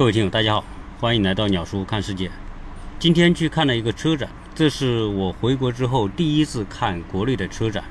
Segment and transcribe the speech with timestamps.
[0.00, 0.64] 各位听友，大家好，
[0.98, 2.30] 欢迎来到鸟叔看世界。
[2.98, 7.84] 今天去看了一个车展，这是我回国之后第一次看国内的车展。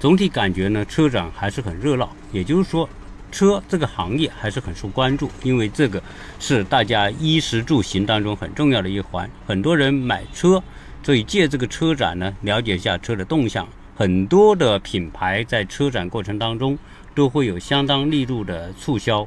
[0.00, 2.88] 总体感觉呢，车展还是很热闹，也就是说，
[3.30, 6.02] 车这个行业还是很受关注，因为这个
[6.40, 9.30] 是大家衣食住行当中很重要的一环。
[9.46, 10.60] 很多人买车，
[11.04, 13.68] 所以借这个车展呢，了解一下车的动向。
[13.94, 16.76] 很多的品牌在车展过程当中
[17.14, 19.24] 都会有相当力度的促销。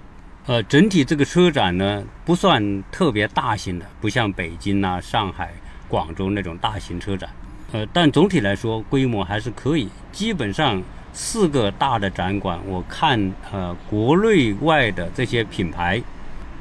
[0.49, 5.53] 呃，整体这个车展呢不算特别大型的，不像北京啊、上海、
[5.87, 7.29] 广州那种大型车展。
[7.71, 9.87] 呃，但总体来说规模还是可以。
[10.11, 10.81] 基本上
[11.13, 16.01] 四个大的展馆，我看呃国内外的这些品牌，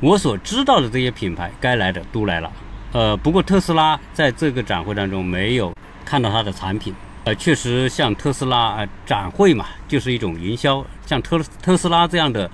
[0.00, 2.52] 我所知道的这些品牌该来的都来了。
[2.92, 5.74] 呃，不过特斯拉在这个展会当中没有
[6.04, 6.94] 看到它的产品。
[7.24, 12.50] 呃，确实像特斯拉呃展会嘛，就是一种营销，像特特斯拉这样的。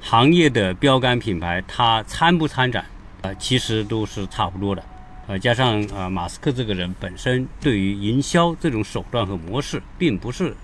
[0.00, 2.84] 行业的标杆品牌，它参不参展，
[3.20, 4.82] 呃，其实都是差不多的，
[5.26, 10.56] 呃，加上呃，马斯克这个人本身对于营销这种手段和模式，并不是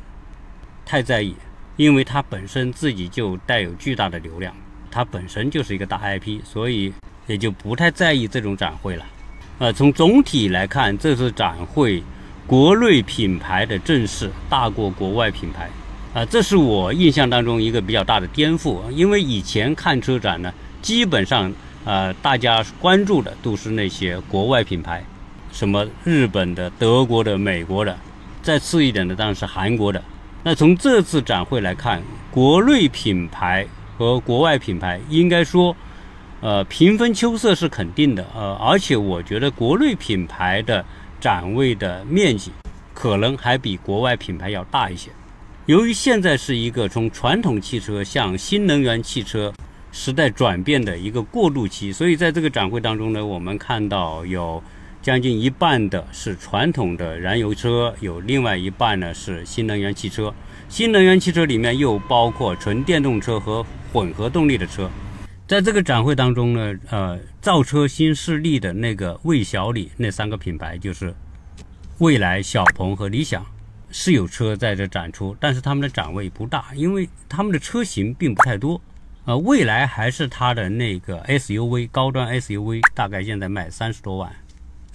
[0.85, 1.35] 太在意，
[1.77, 4.55] 因为他本身自己就带有巨大的流量，
[4.91, 6.93] 他本身就是一个大 IP，所以
[7.27, 9.05] 也就不太在意这种展会了。
[9.59, 12.03] 呃，从总体来看，这次展会
[12.47, 15.69] 国内品牌的阵势大过国外品牌。
[16.17, 20.51] 啊，这是我印象当中一个比较大的颠覆，因为以前看车展呢，
[20.81, 21.53] 基本上
[21.85, 25.05] 呃大家关注的都是那些国外品牌，
[25.53, 27.95] 什么日本的、德国的、美国的，
[28.43, 30.03] 再次一点的当然是韩国的。
[30.43, 32.01] 那从这次展会来看，
[32.31, 33.67] 国内品牌
[33.99, 35.77] 和国外品牌应该说，
[36.41, 40.83] 呃平分秋色是肯定的，呃而且我觉得国内品牌的
[41.21, 42.51] 展位的面积
[42.95, 45.11] 可能还比国外品牌要大一些。
[45.67, 49.53] 由于现在是一个从传统汽车向新能源汽车
[49.91, 54.63] 时代转变的一个过渡期，所以在这个展会当中呢，我们看到有
[55.03, 60.33] 将近一半的是传统的燃油车，有另外一半呢是新能源汽车。
[60.69, 64.89] 新能源汽车里面又包括纯电动车和混合动力的车。
[65.49, 71.13] 在这个展会当中呢，呃，造车新势力的那个魏小李那三个品牌就是
[71.99, 73.45] 蔚来、小鹏和理想。
[73.91, 78.81] 是有车在这展出，但是他们的展位不大，因为他们的车型并不太多。
[79.25, 84.33] 呃，未来还是它的那个 SUV 高端 SUV，大概现在卖三十多万。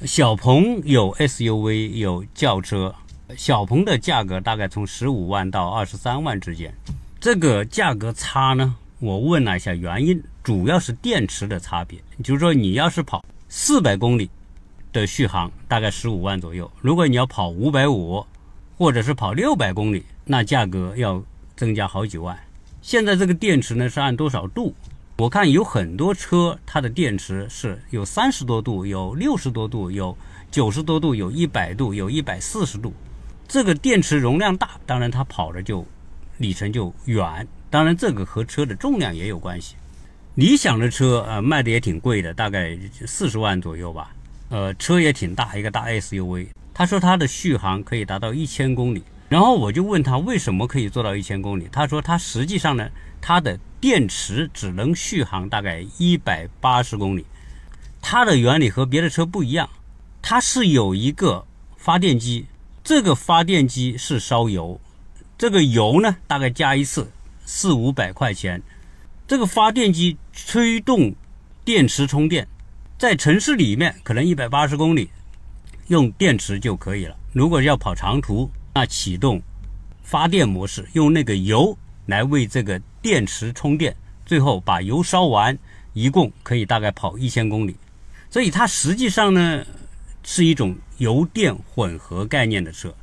[0.06, 2.96] 小鹏有 SUV 有轿车，
[3.36, 6.74] 小鹏的价格大概从十五万到二十三万之间。
[7.20, 12.02] 这个价格差呢，我问了一下原因，主要是电池的差别。
[12.24, 14.30] 就是说，你要是跑四百公里
[14.94, 18.26] 的续航，大概十五万左右；如果你要跑五百五，
[18.82, 21.24] 或者是跑六百公里，那价格要
[21.56, 22.36] 增加好几万。
[22.82, 24.74] 现在这个电池呢是按多少度？
[25.18, 30.18] 我看有很多车，它的电池是有三十多度，有六十多度，有
[30.50, 32.92] 九十多度，有一百度，有一百四十度。
[33.48, 35.86] 这个电池容量大，当然它跑的就
[36.40, 37.48] 里程就远。
[37.70, 39.76] 当然这个和车的重量也有关系。
[40.34, 42.76] 理想的车呃卖的也挺贵的，大概
[43.06, 44.12] 四十万左右吧。
[44.50, 46.48] 呃，车也挺大，一个大 SUV。
[46.74, 51.68] 他说他的续航可以达到一千公里，然后我就问他为什么可以做到一千公里。
[51.72, 52.90] 他说他实际上呢，
[53.20, 57.26] 他的电池只能续航大概一百八十公里。
[58.02, 59.70] 它的原理和别的车不一样，
[60.24, 61.46] 它是有一个
[61.78, 62.48] 发电机，
[62.84, 64.82] 这个发电机是烧油，
[65.38, 67.12] 这个油呢大概加一次
[67.46, 68.64] 四五百块钱。
[69.28, 71.14] 这个发电机驱动
[71.64, 72.48] 电池充电，
[72.98, 75.12] 在城市里面可能一百八十公里。
[75.92, 77.18] 用电池就可以了。
[77.34, 79.42] 如果要跑长途，那启动
[80.02, 83.94] 发电模式，用那个油来为这个电池充电，
[84.26, 85.58] 最后把油烧完，
[85.92, 87.76] 一共可以大概跑一千公里。
[88.30, 89.66] 所以它实际上呢
[90.24, 92.96] 是一种油电混合概念的车。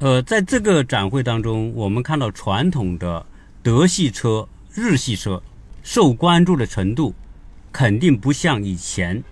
[0.00, 3.24] 呃，在这个展会当中，我们看到传统的
[3.62, 5.40] 德系车、日系车
[5.84, 7.14] 受关注的程度
[7.70, 9.22] 肯定不像以前。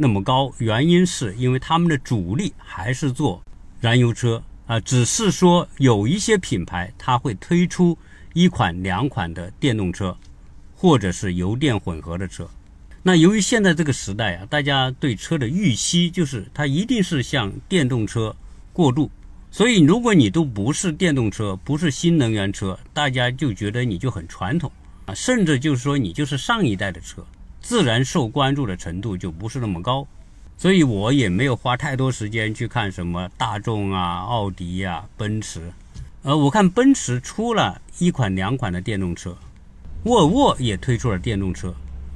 [0.00, 3.42] 那么高，原因是因为他们的主力还是做
[3.80, 7.98] 燃油车啊，只是说有一些品牌它会推出
[8.32, 10.16] 一款两款的电动车，
[10.76, 12.48] 或者是油电混合的车。
[13.02, 18.34] 那由于现在这个时代啊，大家对车的预期就是它一定是向电动车
[18.72, 19.10] 过渡，
[19.50, 24.70] 所以如果你都不是电动车，不是新能源车，大家就觉得你就很传统
[25.06, 27.26] 啊，甚至就是说你就是上一代的车。
[27.68, 30.06] 自然受关注的程度就不是那么高，
[30.56, 35.60] 所以我也没有花太多时间去看什么大众啊、奥迪呀、奔驰。
[36.22, 39.36] 呃，我看奔驰出了一款两款的电动车，
[40.04, 41.74] 沃尔沃也推出了电动车。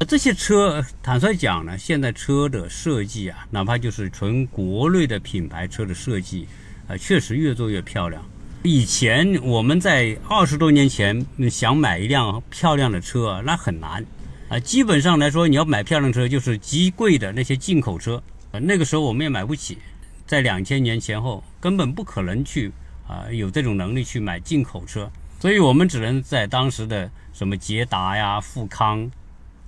[0.09, 6.49] 这些车，坦率讲呢，现在车的设计啊，哪怕就是纯国内的品牌车的设计，
[6.89, 8.25] 啊，确实越做越漂亮。
[8.63, 14.03] 以前我们在二十多年前想买一辆漂亮的车，那很难
[14.53, 14.59] 啊。
[14.59, 18.23] 基本上来说，你要买漂亮车，就是极贵的那些进口车。
[18.61, 19.79] 那个时候我们也买不起，
[20.27, 22.71] 在两千年前后根本不可能去
[23.09, 25.11] 啊有这种能力去买进口车，
[25.41, 29.11] 所以我们只能在当时的什么捷达呀、富康。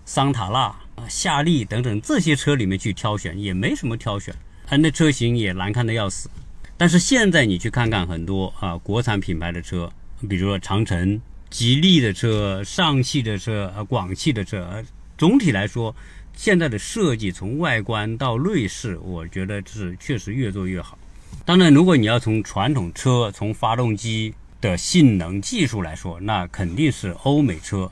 [0.07, 0.77] 桑塔纳、
[1.09, 4.35] 夏利等等这些车里面去挑选也没什么挑选，
[4.67, 6.29] 它那车型也难看的要死。
[6.77, 9.91] 但是现在你去看看很多啊国产品牌的车，
[10.29, 11.19] 比如说长城、
[11.51, 14.83] 吉利的车、上汽的车、呃广汽的车，
[15.17, 15.95] 总体来说，
[16.35, 20.99] 现在的设计从外观到内饰，我觉得是确实越做越好。
[21.45, 27.91] 当然，如果你要从传统车、从发动机的性能技术来说，那肯定是欧美车。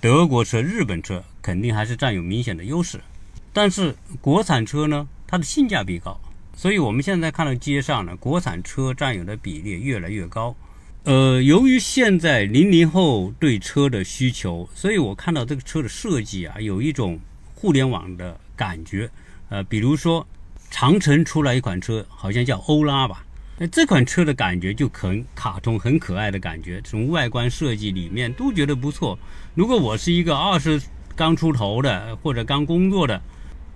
[0.00, 3.00] 德国车、日本车肯定还是占有明显的优势，
[3.52, 6.20] 但是国产车呢，它的性价比高，
[6.56, 10.54] 所以我们现在看到街上呢，国产车占有的比例越来越高。
[11.04, 17.18] 呃，由于现在零零后对车的需求，所以我看到这个车的设计啊，有一种
[17.56, 19.10] 互联网的感觉。
[19.48, 20.24] 呃，比如说
[20.70, 23.26] 长城出来一款车，好像叫欧拉吧。
[23.58, 29.18] 那这款车的感觉就很卡通、很可爱的感觉，从外观设计里面都觉得不错。
[29.56, 30.80] 如果我是一个二十
[31.16, 33.20] 刚出头的或者刚工作的，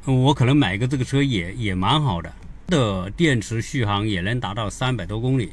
[0.04, 2.32] 我可能买一个这个车也也蛮好的。
[2.68, 5.52] 的电池续航也能达到三百多公里，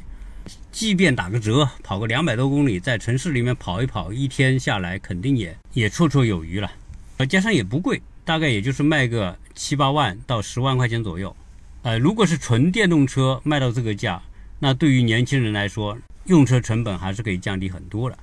[0.72, 6.70] 即便打个折，跑个两百多公里，在城市里面跑一跑，一天下来肯定也也绰绰有余了。
[7.16, 11.34] 呃，加上也不贵，大概也就是卖个七八万到十万块钱左右。
[11.82, 14.20] 呃，如果是纯电动车卖到这个价，
[14.58, 15.96] 那对于年轻人来说，
[16.26, 18.18] 用车成本还是可以降低很多的。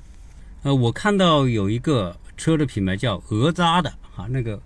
[0.63, 4.61] 呃，我看到有一个车的品牌叫俄扎的，哈，那个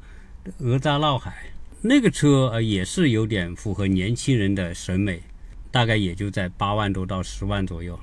[0.59, 1.33] 俄扎闹海
[1.81, 5.21] 那个车呃也是有点符合年轻人的审美，
[5.75, 7.99] 大概也就在八万多到十万左右。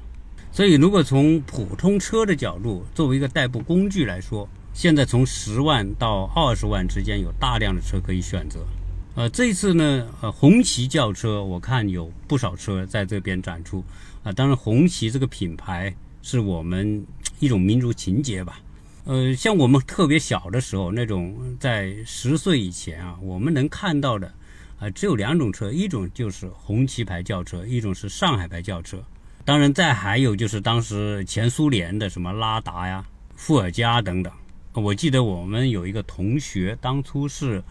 [0.53, 8.61] 所以，如果从普通车的角度，作为一个代步工具来说，现在从十万到二十万之间有大量的车可以选择。
[9.15, 13.83] 呃，这次呢，呃，红旗轿车，我看有不少车在这边展出
[14.23, 14.31] 啊。
[14.31, 17.03] 当然，红旗这个品牌是我们
[17.41, 18.61] 一种民族情结吧。
[19.05, 24.31] 呃，像我们特别小的时候，那种在十岁以前啊，我们能看到的
[24.83, 29.01] 啊，只有两种车，一种就是红旗牌轿车，一种是上海牌轿车。
[29.45, 33.05] 当然，再还有就是当时前苏联的什么拉达呀、
[33.37, 34.33] 伏尔加等等。
[34.73, 37.63] 我记得我们有一个同学，当初是。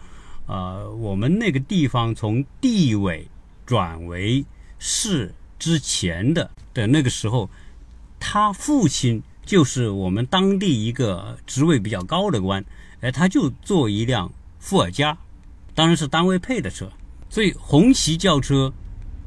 [0.44, 3.26] 呃，我们那个地方从地委
[3.64, 4.44] 转为
[4.76, 7.48] 市之前的的那个时候，
[8.18, 12.62] 他父亲就是我们当地一个职位比较高的官，
[13.00, 15.16] 哎，他就坐一辆伏尔加，
[15.76, 16.90] 当然是单位配的车，
[17.32, 18.70] 所以红旗轿车，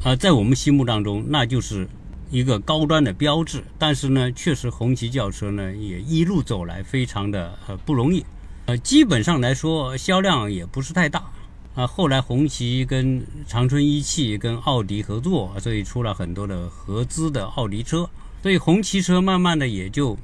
[0.04, 1.90] 啊，在我们心目当中那就是
[2.30, 3.64] 一个高端的标志。
[3.80, 8.24] 但是呢，确实红旗轿车呢也一路走来非常的呃不容易。
[8.68, 11.32] 呃，基本上来说，销量也不是太大
[11.74, 11.88] 啊。
[11.88, 18.08] 后来红旗跟长春一汽跟奥迪合作，所以出了很多的合资的奥迪车，
[18.44, 20.16] 所以红旗车慢慢的也就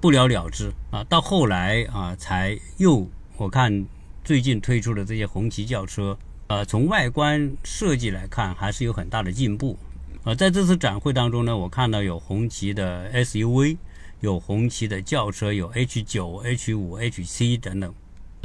[0.00, 1.02] 不了了之啊。
[1.08, 3.84] 到后来啊，才又我看
[4.22, 9.78] 最近推出的这些红旗轿车，呃，从外观设计来看还是有很大的进步。
[10.24, 13.76] 呃，在这次展会当中呢，我看到有红旗的 SUV。
[14.20, 17.94] 有红旗的轿车，有 H 九、H 五、H C 等等，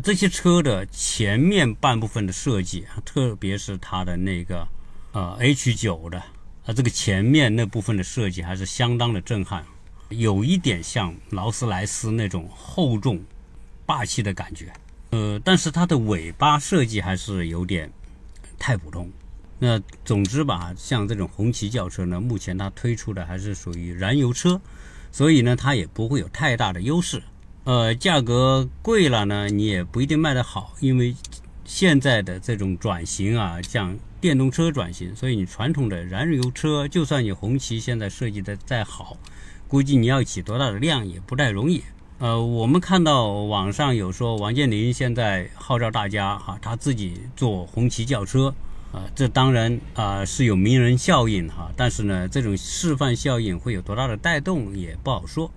[0.04, 4.68] 这些车的前面半部分的设计，特别是它的那个
[5.14, 6.20] 呃 H 九的
[6.66, 9.64] 啊，这个前面那部分的设计还是相当的震撼，
[10.10, 13.22] 有一点像劳斯莱斯那种厚重、
[13.86, 14.74] 霸气的感觉。
[15.12, 17.92] 呃，但是它的尾巴设计还是有点
[18.58, 19.10] 太普通。
[19.58, 24.62] 那总之吧，像这种红旗轿车呢，目前它推出的还是属于燃油车。
[25.12, 27.24] 所以呢，它也不会有太大的优势。
[27.64, 31.16] 呃，价格贵了呢，你也不一定卖得好，因为
[31.66, 39.18] 现在的这种转型啊，像电动车转型，所以你传统的燃油车，就算你红旗现在设计的再好，
[39.68, 41.84] 估计你要起多大的量也不太容易。
[42.20, 48.54] 呃，我们看到网上有说王健林现在号召大家哈，他自己做红旗轿车。
[48.92, 55.50] 啊，这当然啊是有名人效应哈，但是呢，这种示范效应会有多大的带动也不好说。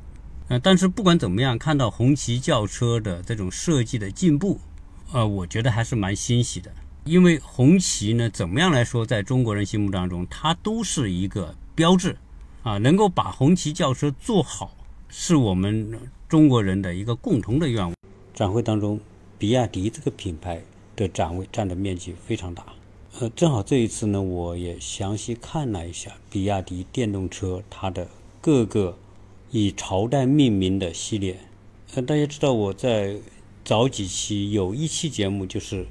[0.49, 4.61] 呃，但是不管怎么样，看到红旗轿车的这种设计的进步，
[5.13, 6.71] 呃，我觉得还是蛮欣喜的。
[7.05, 12.17] 因为红旗呢，怎么样来说，在中国人心目当中，它都是一个标志
[12.63, 14.77] 啊，能够把红旗轿车做好，
[15.09, 15.99] 是我们
[16.33, 17.95] 中国人的一个共同的愿望。
[18.33, 18.99] 展会当中。
[19.39, 20.63] 比亚迪这个品牌
[20.97, 22.65] 的展位占的面积非常大。
[23.19, 28.09] 呃，正好这一次呢，我也详细看了一下比亚迪电动车它的
[28.41, 28.97] 各个
[29.51, 31.37] 以朝代命名的系列。
[31.95, 33.19] 呃，大家知道我在
[33.63, 35.85] 早几期有一期节目就是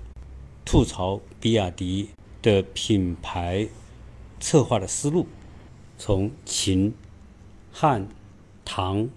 [0.65, 2.09] 吐槽比亚迪
[2.41, 3.67] 的品牌
[4.39, 5.27] 策划的思路，
[5.99, 6.91] 从秦、
[7.71, 8.07] 汉、
[8.65, 9.07] 唐、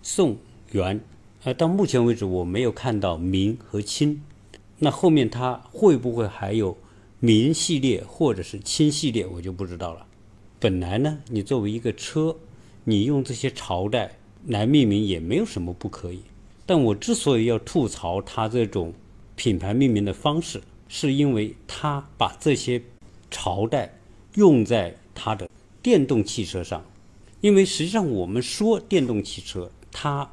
[0.00, 0.38] 宋、
[0.72, 1.00] 元，
[1.44, 4.22] 呃，到目前为止我没有看到明和清。
[4.78, 6.76] 那后面它会不会还有？
[7.22, 10.06] 明系列或者是清系列，我就不知道了。
[10.58, 12.34] 本来呢，你作为一个车，
[12.84, 16.22] 你用这些朝代来命名也没有什么不可以。
[16.64, 18.94] 但我之所以要吐槽它这种
[19.36, 22.82] 品牌命名的方式，是因为它把这些
[23.30, 23.98] 朝代
[24.36, 25.46] 用在它的
[25.82, 26.82] 电动汽车上。
[27.42, 30.30] 因为实际上我们说电动汽车，它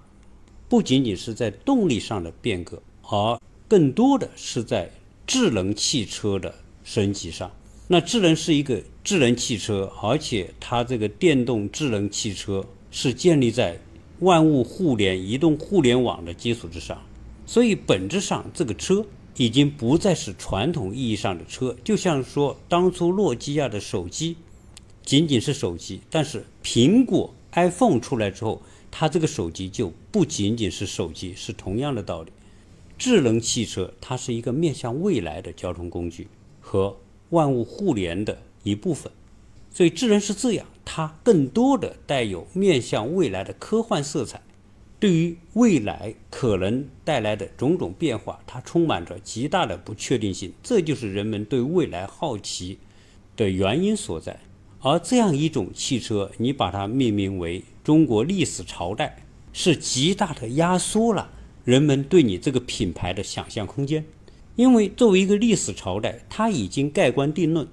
[0.69, 4.89] 不仅仅是在动力上的变革，而更多的是在
[5.25, 6.53] 智能汽车的。
[6.83, 7.51] 升级上，
[7.89, 13.77] 那智能是一个智能汽车，而且它这个电动智能汽车是建立在
[14.19, 16.97] 万物互联、移动互联网的基础之上，
[17.45, 19.05] 所以本质上这个车
[19.35, 21.75] 已经不再是传统意义上的车。
[21.83, 24.37] 就像说当初诺基亚的手机
[25.03, 28.61] 仅仅是手机，但是苹果 iPhone 出来之后，
[28.99, 32.31] 它这个手机就不仅仅是手机，是同样的道理。
[32.97, 36.27] 智能汽车它是一个面向未来的交通工具。
[36.59, 36.97] 和
[37.29, 39.11] 万物互联的一部分，
[39.71, 44.41] 所以智能是这样，它更多的带有面向未来的科幻色彩，
[44.99, 52.79] 对于未来可能带来的种种变化，它充满着极大的不确定性，这就是人们对未来好奇
[53.35, 54.39] 的原因所在。
[54.79, 61.29] 而这样一种汽车，你把它命名为中国历史朝代，是极大的压缩了
[61.63, 64.03] 人们对你这个品牌的想象空间。
[64.57, 67.65] 因为作为一个历史朝代，它已经盖棺定论，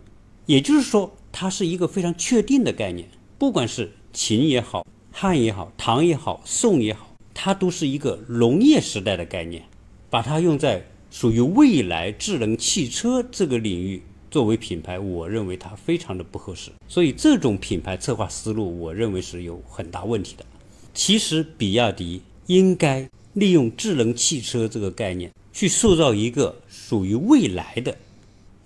[0.46, 3.08] 也就是说，它是一个非常确定的概念。
[3.38, 9.64] 不管是秦也好，汉也好，唐也好，宋也好，它都是一个农业时代的概念。
[10.08, 14.00] 把它用在属于未来智能汽车这个领域
[14.34, 16.72] 作为品牌，我认为它非常的不合适。
[16.88, 20.44] 所以，这种品牌策划思路，我认为是有很大问题的。
[20.92, 25.30] 其实，比亚迪应该利用智能汽车这个概念。
[25.52, 27.96] 去塑造一个属于未来的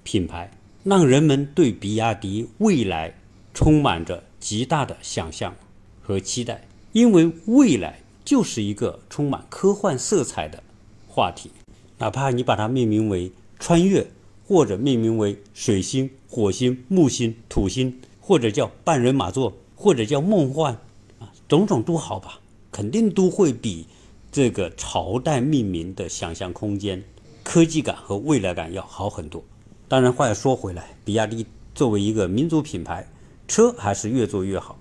[0.05, 0.51] 品牌，
[0.85, 3.15] 让人们对比亚迪未来
[3.53, 5.55] 充满着极大的想象
[6.01, 6.67] 和期待。
[6.93, 10.63] 因为未来就是一个充满科幻色彩的
[11.07, 11.51] 话题，
[11.99, 14.11] 哪怕你把它命名为穿越，
[14.49, 20.73] 或者命名为水星、火星、木星、土星，或者叫半人马座，或者叫梦幻，
[21.19, 22.41] 啊，种种都好吧，
[22.73, 23.85] 肯定都会比。
[24.33, 27.05] 这个朝代命名的想象空间、
[27.43, 29.45] 科技感和未来感要好很多。
[29.87, 33.07] 当然，话又说回来，比亚迪作为一个民族品牌，
[33.47, 34.79] 车还是越做越好。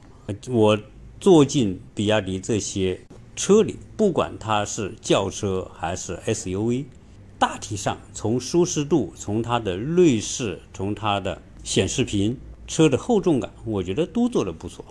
[0.50, 0.80] 我
[1.20, 2.98] 坐进比亚迪这些
[3.36, 6.86] 车里，不管它是轿车还是 SUV，
[7.40, 14.84] 大体上从舒适度、从它的内饰、从它的显示屏、车的厚重感，我觉得都做得不错。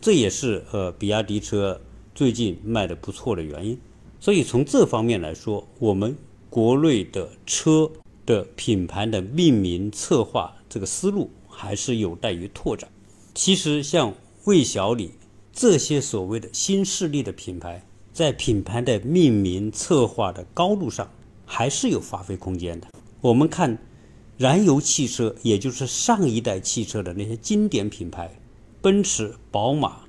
[0.00, 1.80] 这也是呃比亚迪车
[2.14, 3.78] 最近卖的不错的原因。
[4.20, 6.16] 所以从这方面来说，我们
[6.50, 7.90] 国内的车
[8.26, 12.90] 的品牌的命名策划这个思路还是有待于拓展。
[13.34, 14.12] 其实像
[14.44, 15.12] 魏小李
[15.52, 21.08] 这些所谓的新势力的品牌，在品牌的命名策划的高度上，
[21.48, 22.86] 还是有发挥空间的。
[23.20, 23.76] 我们看
[24.36, 28.38] 燃油汽车，也就是上一代汽车的那些经典品牌，
[28.80, 30.02] 奔驰、宝马、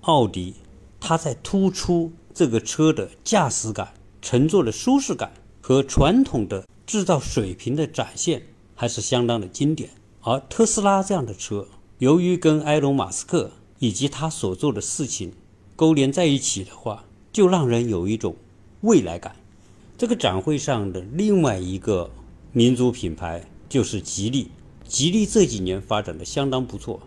[0.00, 0.54] 奥迪，
[0.98, 2.10] 它在突出。
[2.34, 8.40] 这个车的驾驶感、乘坐的舒适感和传统的制造水平的展现
[8.76, 9.90] 还是相当的经典。
[10.20, 11.66] 而特斯拉这样的车，
[11.98, 15.32] 由于跟埃隆·马斯克以及他所做的事情
[15.74, 18.36] 勾连在一起的话，就让人有一种
[18.82, 19.34] 未来感。
[19.98, 22.08] 这个展会上的另外一个
[22.52, 24.46] 民族品牌就是吉利，
[24.86, 27.00] 吉利这几年发展的相当不错。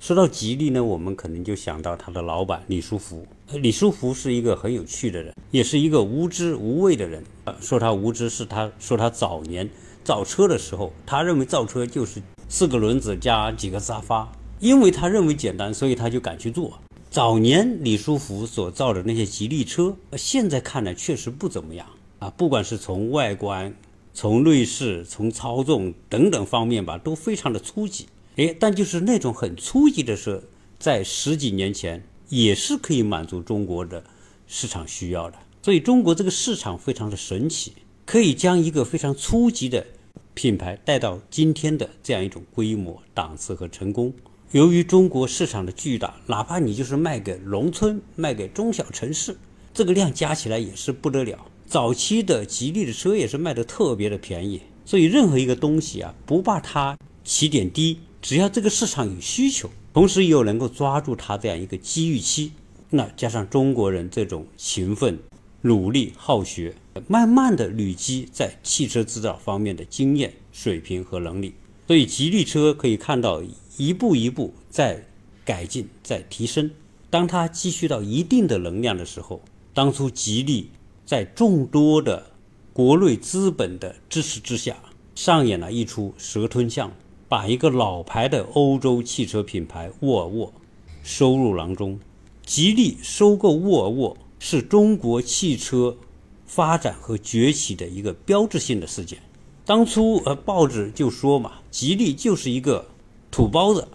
[0.00, 3.24] 说到吉利呢，我们可能就想到他的老板李书福。
[3.52, 7.22] 李书福是一个很有趣的人，也是一个无知无畏的人。
[7.60, 9.70] 说他无知，是他说他早年
[10.02, 16.76] 造车的时候，他认为造车就是四个轮子加几个沙发，因为他认为简单，所以他就敢去做。
[17.08, 21.86] 早年李书福所造的那些吉利车，现在看来确实不怎么样
[22.22, 23.74] 啊，不管是从外观、
[24.14, 28.06] 从内饰、从操纵等等方面吧，都非常的初级。
[28.36, 30.40] 哎，但就是那种很初级的车，
[30.78, 34.04] 在十几年前也是可以满足中国的
[34.46, 35.38] 市场需要的。
[35.62, 37.72] 所以中国这个市场非常的神奇，
[38.06, 39.84] 可以将一个非常初级的
[40.32, 44.14] 品牌带到今天的这样一种规模、档次和成功。
[44.52, 49.36] 由于中国市场的巨大，哪怕你就是卖给农村、卖给中小城市，
[49.74, 51.44] 这个量加起来也是不得了。
[51.72, 62.52] 早期的吉利的车也是卖的特别的便宜，所以任何一个东西啊，不怕它起点低，只要这个市场有需求，同时又能够抓住它这样一个机遇期，
[62.90, 65.18] 那加上中国人这种勤奋、
[65.62, 66.74] 努力、好学，
[67.08, 71.54] 慢慢的累积在汽车制造方面的经验、水平和能力，
[71.86, 73.42] 所以吉利车可以看到。
[73.78, 75.06] 一步一步在
[75.46, 76.70] 改进，在提升。
[77.08, 79.40] 当它积蓄到一定的能量的时候，
[79.72, 80.68] 当初吉利
[81.12, 82.24] 在众多的
[82.72, 84.78] 国内资本的支持之下，
[85.14, 86.90] 上演了一出蛇吞象，
[87.28, 90.50] 把一个老牌的欧洲汽车品牌沃尔沃
[91.02, 92.00] 收入囊中。
[92.46, 95.94] 吉利收购沃尔沃是中国汽车
[96.46, 99.18] 发展和崛起的一个标志性的事件。
[99.66, 102.86] 当初呃，报纸就说嘛，吉利就是一个。
[103.30, 103.86] 土包子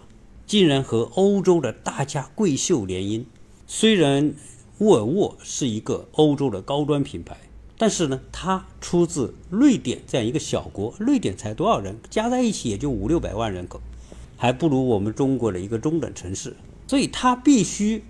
[0.46, 3.24] 竟然和欧洲的大家闺秀联姻。
[3.66, 4.32] 虽然
[4.78, 7.36] 沃尔沃是一个欧洲的高端品牌，
[7.76, 10.94] 但是呢，它出自瑞典这样一个小国。
[10.98, 11.96] 瑞典才多少人？
[12.08, 13.80] 加在一起也就五六百万人口，
[14.36, 16.56] 还不如我们中国的一个中等城市。
[16.86, 18.02] 所以它必须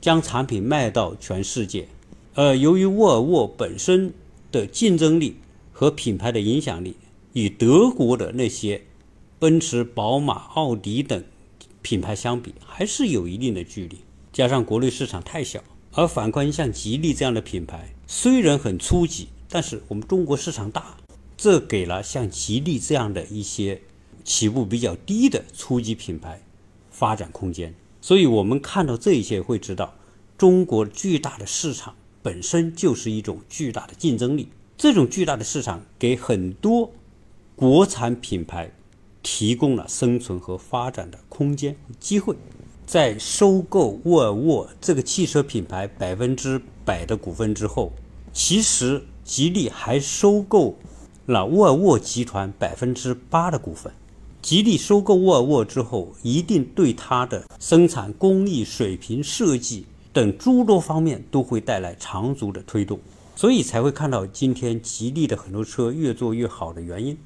[0.00, 1.88] 将产品卖到全世界。
[2.34, 4.12] 呃，由于沃尔沃本身
[4.50, 5.36] 的竞争力
[5.72, 6.96] 和品牌的影响力，
[7.34, 8.82] 与德国的那些。
[9.40, 11.22] 奔驰、宝马、奥迪等
[11.82, 13.98] 品牌相比，还是有一定的距离。
[14.32, 15.62] 加上国内市场太小，
[15.96, 20.96] 而反观像吉利这样的品牌，虽然很初级，但是我们中国市场大，
[21.36, 23.80] 这给了像吉利这样的一些
[24.24, 26.42] 起步比较低的初级品牌
[26.90, 27.72] 发展空间。
[28.00, 29.94] 所以，我们看到这一切，会知道
[30.36, 34.48] 中国巨大的市场本身就是一种巨大的竞争力。
[34.76, 36.92] 这种巨大的市场给很多
[37.54, 38.72] 国产品牌。
[39.26, 42.36] 提供了生存和发展的空间和机会。
[42.86, 47.92] 在收购沃尔沃这个汽车品牌百分之百的股份之后，
[48.32, 50.76] 其实吉利还收购
[51.26, 53.92] 了沃尔沃集团百分之八的股份。
[54.42, 63.00] 吉利收购沃尔沃之后，一定对它的生产工艺水平、设计等诸多方面都会带来长足的推动，
[63.34, 67.16] 所以才会看到今天吉利的很多车越做越好的原因。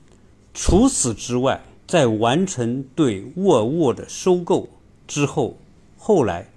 [0.55, 4.68] 除此之外，在完成对沃尔沃的收购
[5.09, 5.57] 之后，
[5.97, 6.51] 后来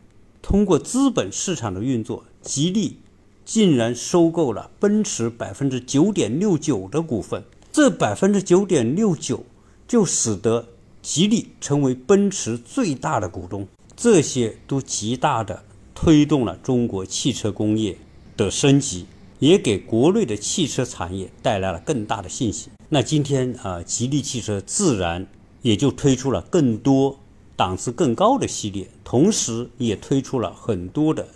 [0.44, 2.98] 通过资本市场的运作，吉利
[3.44, 7.44] 竟然收购了奔驰百分之九点六九的股份。
[7.72, 9.46] 这百分之九点六九
[9.88, 10.68] 就使得
[11.02, 13.66] 吉利成为奔驰最大的股东。
[13.96, 15.64] 这些都极大的
[15.96, 17.98] 推动了中国汽车工业
[18.36, 19.06] 的升级，
[19.40, 22.74] 也给国内的汽车产业带来了更大的信心。
[22.90, 25.26] 那今天啊，吉利汽车自然
[25.62, 27.21] 也就推出了更多
[27.62, 31.28] 档次更高的系列，同时也推出了很多的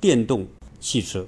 [0.00, 0.46] 电动
[0.80, 1.26] 汽车，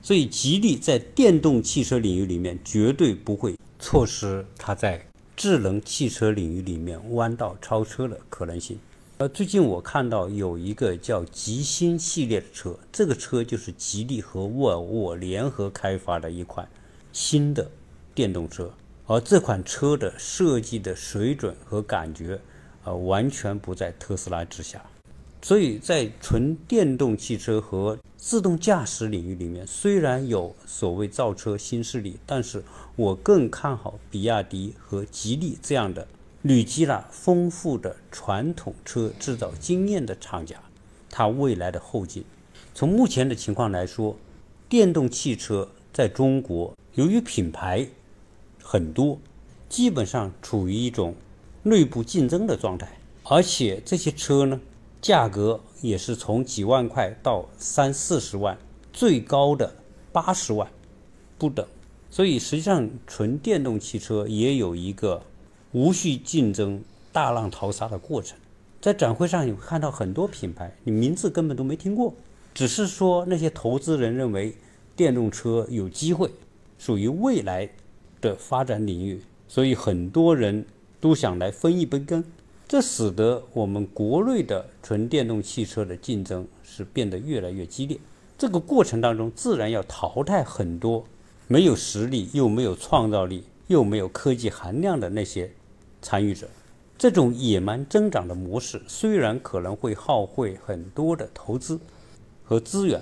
[0.00, 8.78] 所以吉利在电动汽车领域里面绝对不会错失它在智能汽车领域里面弯道超车的可能性。
[9.18, 16.66] 呃，最近我看到有一个叫吉星系列的车，这个车就是吉利和沃尔沃联合开发的一款
[17.12, 17.70] 新的
[18.14, 18.72] 电动车。
[19.06, 22.40] 而这款车的设计的水准和感觉，
[22.88, 24.82] 呃，完全不在特斯拉之下。
[25.42, 32.64] 所以在纯电动汽车和自动驾驶领域里面，虽然有所谓造车新势力，但是
[32.96, 36.08] 我更看好比亚迪和吉利这样的
[36.42, 40.56] 累积了丰富的传统车制造经验的厂家，
[41.10, 42.24] 它未来的后劲。
[42.74, 44.16] 从目前的情况来说，
[44.68, 47.86] 电动汽车在中国由于品牌。
[48.60, 49.18] 很多，
[49.68, 51.14] 基本上处于一种
[51.68, 54.60] 内部竞争的状态，而且这些车呢，
[55.00, 58.56] 价格也是从几万块到三四十万，
[58.92, 59.74] 最高的
[60.12, 60.68] 八十万
[61.38, 61.66] 不等。
[62.10, 65.22] 所以实际上，纯电动汽车也有一个
[65.72, 68.38] 无序竞争、大浪淘沙的过程。
[68.80, 72.14] 在展会上，你会看到很多品牌，你名字根本都没听过，
[72.54, 74.56] 只是说那些投资人认为
[74.96, 76.30] 电动车有机会，
[76.78, 77.68] 属于未来。
[78.20, 80.66] 的发展领域，所以很多人
[81.00, 82.24] 都想来分一杯羹，
[82.66, 87.98] 这使得我们国内的纯电动汽车的竞争是变得越来越激烈。
[88.36, 91.04] 这个过程当中，自然要淘汰很多
[91.46, 95.50] 没有实力、又没有创造力、又没有科技含量的那些
[96.00, 96.48] 参与者。
[96.96, 101.78] 这种野蛮增长的模式，虽然可能会耗费很多的投资
[102.44, 103.00] 和资源，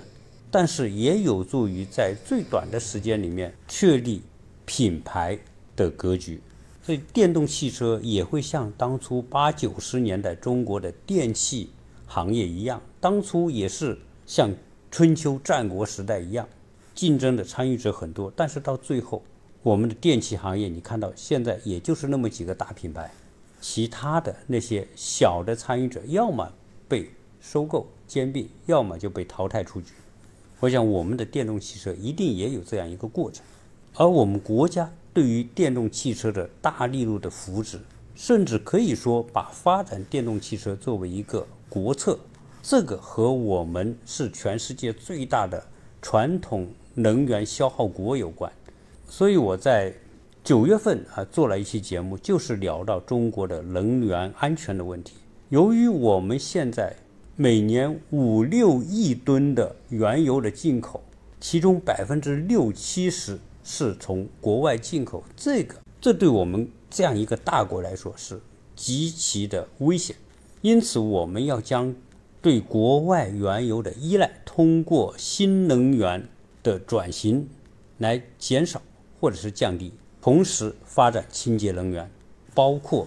[0.49, 4.21] 但是也有助于在最短的时间里面确立。
[4.69, 5.39] 品牌
[5.77, 6.41] 的格局。
[6.87, 11.69] 所以，电动汽车也会像当初八九十年代中国的电器
[12.05, 14.49] 行业一样，当初也是像
[14.89, 16.47] 春秋战国时代一样，
[16.95, 18.31] 竞争的参与者很多。
[18.33, 19.21] 但是到最后，
[19.63, 23.11] 我们的电器行业，你看到现在也就是那么几个大品牌，
[23.59, 26.49] 其他的那些小的参与者，要么
[26.87, 29.91] 被收购兼并，要么就被淘汰出局。
[30.61, 33.43] 我想，我们的电动汽车一定也有这样一个过程，
[33.95, 34.89] 而我们国家。
[35.17, 37.79] 对于电动汽车的大力度的扶持，
[38.13, 42.19] 甚至可以说把发展电动汽车作为一个国策，
[42.61, 45.65] 这个和我们是全世界最大的
[46.03, 48.51] 传统能源消耗国有关。
[49.09, 49.91] 所以我在
[50.43, 55.15] 九月份啊做了一期节目，就是聊到中国的能源安全的问题。
[55.49, 56.95] 由于我们现在
[57.35, 61.03] 每年五六亿吨的原油的进口，
[61.39, 63.39] 其中百分之六七十。
[63.69, 68.39] 是从国外进口，这个这对我们这样一个大国来说是
[68.77, 70.15] 极其的危险，
[70.61, 71.93] 因此我们要将
[72.41, 76.29] 对国外原油的依赖通过新能源
[76.63, 77.49] 的转型
[77.97, 78.81] 来减少
[79.19, 82.09] 或者是降低，同时发展清洁能源，
[82.53, 83.05] 包括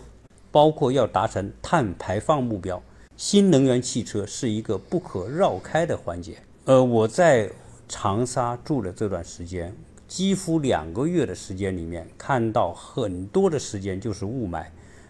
[0.51, 2.83] 包括要达成碳排放目标，
[3.17, 6.37] 新能源汽车是一个不可绕开的环节。
[6.67, 7.51] 呃，我在
[7.89, 9.75] 长沙住的这段时间。
[10.11, 14.65] 几乎两个月的时间里面，看到很多的时间就是雾霾。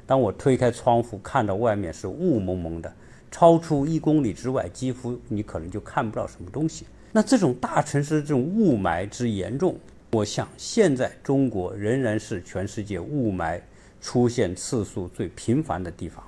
[0.05, 2.93] 当我推开窗户，看到外面是雾蒙蒙的，
[3.31, 6.85] 超出一公里之外，几乎你可能就看不到什么东西。
[7.13, 9.75] 那这种大城市的这种雾霾之严重，
[10.13, 13.59] 我想现在中国仍然是全世界雾霾
[14.03, 16.23] 出现次数最频繁的地方。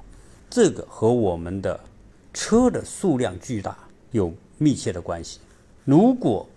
[0.48, 1.78] 这个和我们的
[2.32, 3.76] 车的数量巨大
[4.12, 5.40] 有密切的关系。
[5.84, 6.48] 如果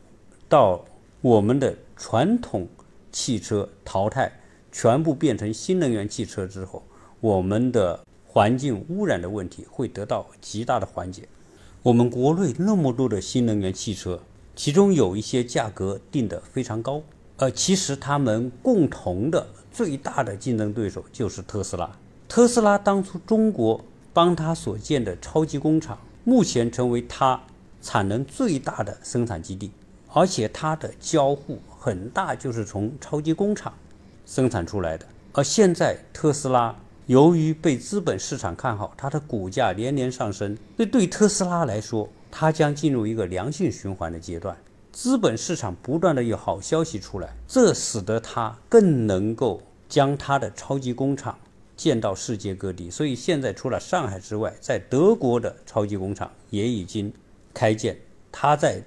[0.48, 0.80] 到
[1.20, 2.68] 我们的传统
[3.12, 4.32] 汽车淘汰，
[4.72, 6.84] 全部变成新能源汽车之后，
[7.22, 11.28] 我们的环境污染的问题会得到极大的缓解。
[11.82, 14.20] 我们国内那么多的新能源汽车，
[14.56, 17.02] 其中有一些价格定得非常高，
[17.38, 21.98] 呃，其实他们共同的最大的竞争对手就是特斯拉。
[22.28, 27.42] 特斯拉当初中国帮他所建的超级工厂，目前成为它
[27.82, 29.72] 产能最大的生产基地，
[30.12, 31.60] 而且它的交互。
[31.86, 33.72] 很大就是从超级工厂
[34.26, 40.58] 生产出来的，而现在特斯拉由于被资本市场看好，它的股价连年上升。
[40.80, 44.58] 这对特斯拉来说，它将进入一个良性循环的阶段。
[44.92, 51.38] 资本市场不断的有好消息出来，这使得它更能够将它的超级工厂
[51.78, 52.90] 建到世界各地。
[52.90, 57.14] 所以现在除了上海之外，在德国的超级工厂也已经
[57.54, 57.96] 开建。
[58.32, 58.82] 它在。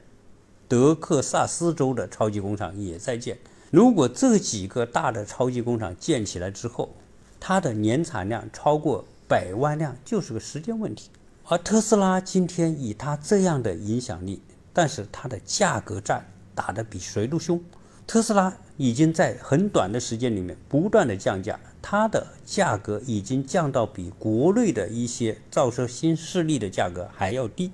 [0.68, 3.38] 德克萨斯州的超级工厂也在建。
[3.70, 6.94] 如果这几个大的超级工厂建起来之后，
[7.40, 11.10] 它的年产量超过百万辆就是个时间问题。
[11.46, 17.58] 而特斯拉今天以它这样的影响力，但是它的价格战打得比谁都凶。
[18.06, 27.70] 特斯拉已经在很短的时间里面不断的降价，它的价格已经降到比国内的一些造车新势力的价格还要低。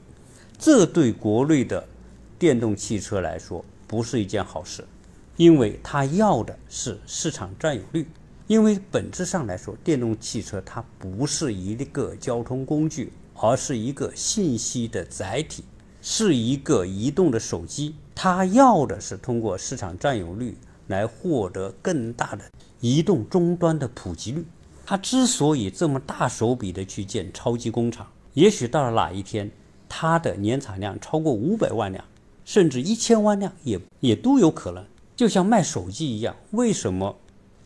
[0.59, 1.87] 这对国内的
[2.39, 4.85] 电动汽车来说不是一件好事，
[5.37, 8.07] 因为它要的是市场占有率。
[8.47, 15.65] 因为本质上来说，电动汽车它不是一个交通工具，而是一个信息的载体，
[16.03, 17.95] 是一个移动的手机。
[18.15, 22.45] 它要的是通过市场占有率来获得更大的
[22.81, 24.45] 移动终端的普及率。
[24.85, 29.51] 它之所以这么大手笔的去建超级工厂，也许到了哪一天，
[29.89, 32.05] 它的年产量超过五百万辆。
[32.45, 34.85] 甚至一千万辆也也都有可能，
[35.17, 36.37] 就像卖手机一样。
[36.51, 37.17] 为什么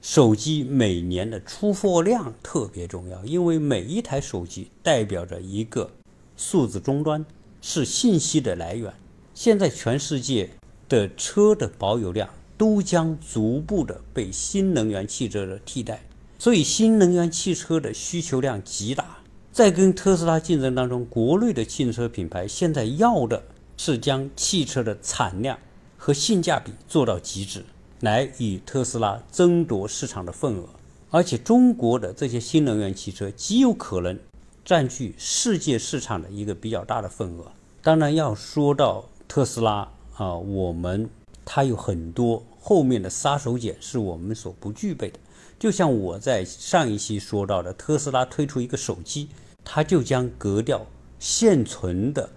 [0.00, 3.24] 手机每年的出货量特别重要？
[3.24, 5.90] 因为每一台手机代表着一个
[6.36, 7.24] 数字终端，
[7.60, 8.92] 是信息的来源。
[9.34, 10.50] 现在全世界
[10.88, 16.00] 的车的保有量都将逐步的被新能源汽车的替代，
[16.38, 19.18] 所以新能源汽车的需求量极大。
[19.52, 23.42] 在跟特斯拉竞争当中，国内的汽车品牌现在要的。
[23.78, 25.58] 是将汽车的产量
[25.96, 27.64] 和性价比做到极致，
[28.00, 30.68] 来与特斯拉争夺市场的份额。
[31.10, 34.18] 而且，中国的这些新能源汽车极有可能
[34.62, 37.50] 占据世界市场的一个比较大的份额。
[37.80, 41.08] 当然，要说到特斯拉啊，我们
[41.46, 45.18] 它有很多后面的杀手锏是我们所不具备的。
[45.58, 49.30] 就像我在上一期说到的，特斯拉推出一个手机，
[49.64, 50.84] 它就将格掉
[51.18, 52.28] 现存的。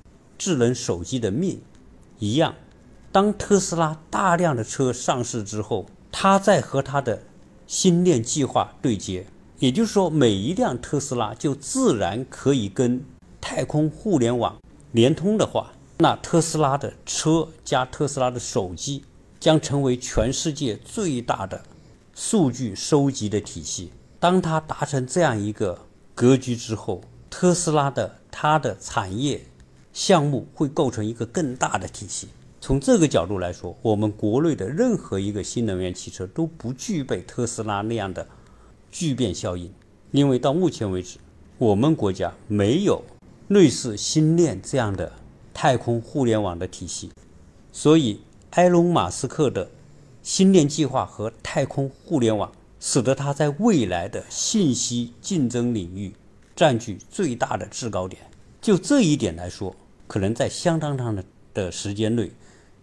[0.41, 1.61] 智能手机的命
[2.17, 2.55] 一样，
[3.11, 7.21] 当特斯拉大量的车上市之后，它在和它的
[7.67, 9.27] 星链计划对接，
[9.59, 13.05] 也就是说，每一辆特斯拉就自然可以跟
[13.39, 14.57] 太空互联网
[14.93, 19.03] 连通的话，那特斯拉的车加特斯拉的手机
[19.39, 21.61] 将成为全世界最大的
[22.15, 23.91] 数据收集的体系。
[24.19, 29.45] 当它达成这样一个格局之后，特斯拉的它的产业
[29.93, 32.27] 项目会构成一个更大的体系。
[32.59, 38.27] 从这个角度来说，我们国内的任何一个新能源汽车都不具备特斯拉那样的
[38.91, 39.71] 聚变效应，
[40.11, 41.17] 因为到目前为止，
[41.57, 43.03] 我们国家没有
[43.47, 45.11] 类似星链这样的
[45.53, 47.11] 太空互联网的体系，
[47.71, 49.69] 所以埃隆·马斯克的
[50.21, 52.51] 星链计划和太空互联网。
[52.83, 56.15] 使得它在未来的信息竞争领域
[56.55, 58.30] 占据最大的制高点。
[58.61, 62.31] 就这一点来说，可能在相当长的的时间内，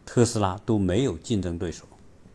[0.04, 1.84] 特斯拉都没有竞争对手。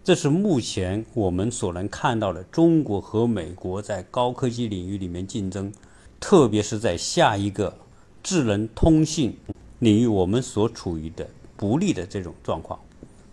[0.01, 5.71] 这是目前我们所能看到的中国和美国在高科技领域里面竞争，
[6.19, 7.77] 特别是在下一个
[8.23, 9.38] 智能通信
[9.79, 11.27] 领域，我们所处于的
[11.58, 12.79] 不利的这种状况。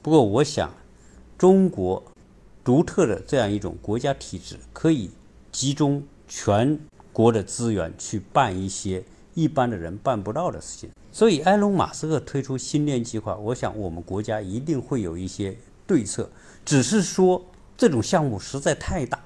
[0.03, 0.75] 不过，我想
[1.39, 2.03] 中国。
[2.63, 5.11] 独特的这样一种国家体制，可以
[5.51, 6.79] 集中全
[7.11, 9.03] 国的资源去办一些
[9.35, 10.91] 一般的人办不到的事情。
[11.13, 16.31] 所以，埃隆·马斯克推出星链计划，我想我们国家一定会有一些对策。
[16.65, 17.45] 只是说，
[17.77, 19.19] 这种项目实在太大，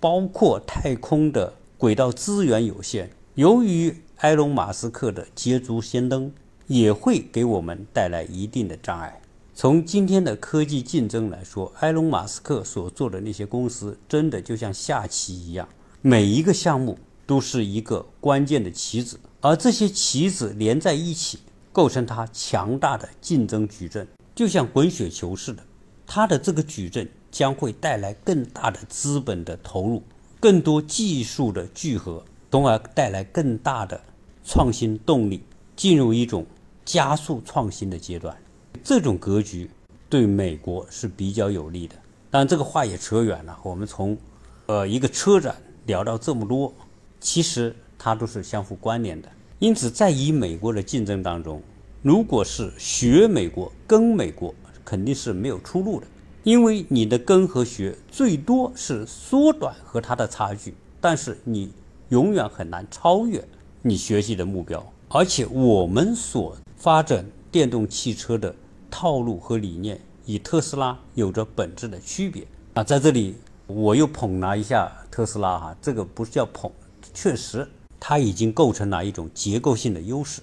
[0.00, 3.10] 包括太空的轨道资源有限。
[3.34, 6.32] 由于埃隆·马斯克的捷足先登，
[6.66, 9.20] 也会给我们带来一定的障碍。
[9.54, 15.68] 从今天的科技竞争来说，埃隆·马斯克所做的那些公司，真的就像下棋一样，
[16.00, 21.38] 每一个项目都是一个关键的棋子，而这些棋子连在一起，
[21.72, 24.04] 构成它强大的竞争矩阵，
[24.34, 25.62] 就像滚雪球似的。
[26.04, 30.02] 它的这个矩阵将会带来更大的资本的投入，
[30.40, 34.00] 更多技术的聚合，从而带来更大的
[34.44, 35.44] 创新动力，
[35.76, 36.44] 进入一种
[36.84, 38.36] 加速创新的阶段。
[38.82, 39.70] 这种格局
[40.10, 41.94] 对美国是比较有利的，
[42.32, 43.56] 当然这个话也扯远了。
[43.62, 44.18] 我们从
[44.66, 45.54] 呃一个车展
[45.84, 46.74] 聊到这么多，
[47.20, 49.28] 其实它都是相互关联的。
[49.58, 51.62] 因此，在与美国的竞争当中，
[52.02, 56.06] 如果是学美国、跟美国，肯定是没有出路的。
[56.44, 61.72] 因为你的跟和学最多是缩短和它的差距，但是你
[62.10, 63.42] 永远很难超越
[63.82, 64.84] 你学习的目标。
[65.08, 68.54] 而且我们所发展电动汽车的。
[68.88, 72.82] 套路和理念与特斯拉有着本质的区别啊！
[72.82, 73.34] 在这里
[73.66, 76.70] 我又捧了一下特斯拉哈，这个不是叫捧，
[77.12, 80.42] 确实它已经构成了一种结构性的优势。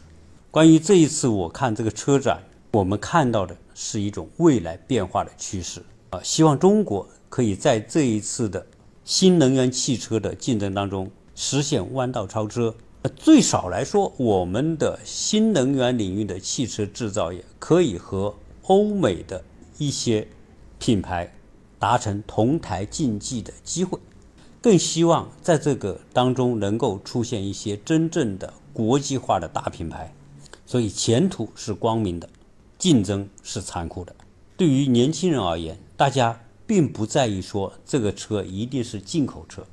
[0.52, 6.22] 关于这一次我看这个车展，我们看到的是一种未来变化的趋势啊！
[6.24, 8.66] 希望中国可以在这一次的
[9.04, 12.74] 新能源汽车的竞争当中实现弯道超车。
[13.16, 19.44] 最少来说，我们的新能源领域的汽车制造业可以和欧美的
[19.78, 20.26] 一些
[20.80, 21.34] 品牌
[21.78, 24.00] 达成同台竞技的机会。
[24.64, 30.16] 更希望在这个当中能够出现一些真正的国际化的大品牌。
[30.66, 32.30] 所以前途是光明的，
[32.78, 34.16] 竞争是残酷的。
[34.56, 39.66] 对于年轻人而言，大家并不在意说这个车一定是进口车，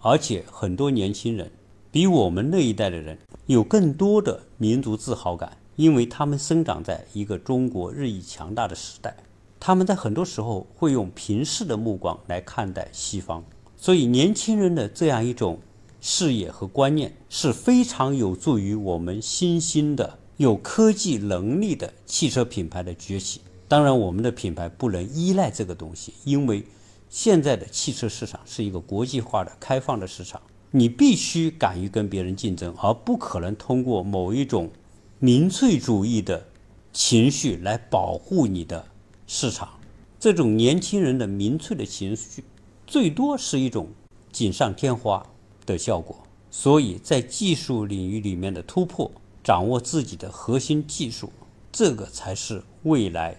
[0.00, 1.52] 而且很多年轻人。
[1.92, 9.14] 比我们那一代的人有更多的民族自豪感，因为他们生长在一个中国日益强大的时代。
[9.58, 13.44] 他们在很多时候会用平视的目光来看待西方，
[13.82, 15.58] 所以年轻人的这样一种
[16.02, 23.40] 视野和观念是非常有助于我们新兴的有科技能力的汽车品牌的崛起。
[23.66, 26.62] 当然，我们的品牌不能依赖这个东西，因为
[27.08, 30.42] 现在的汽车市场是一个国际化的开放的市场。
[30.72, 34.70] 你必须敢于跟别人竞争，而不可能通过某一种
[35.18, 36.46] 民粹主义的
[36.92, 38.84] 情绪来保护你的
[39.26, 39.70] 市场。
[40.18, 42.44] 这种年轻人的民粹的情绪，
[42.90, 43.86] 最多是一种
[44.32, 45.24] 锦上添花
[45.64, 46.18] 的效果。
[46.50, 49.08] 所以在技术领域里面的突破，
[49.44, 51.30] 掌握自己的核心技术，
[51.70, 53.36] 这个才是未来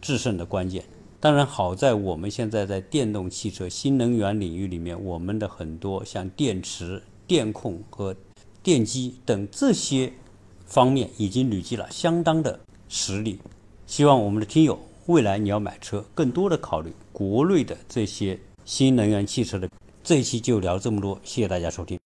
[0.00, 0.84] 制胜的关键。
[1.18, 8.14] 当然，好在我们现在在电动汽车、新能源领域里面，我们的很多像电池、电控和
[8.62, 10.12] 电机等这些
[10.64, 13.40] 方面已经累积了相当的实力。
[13.84, 19.68] 希望我们的听友未来你要买车，更多的考虑国内的这些新能源汽车的。
[20.02, 22.02] 这一期就聊这么多，谢谢大家收听。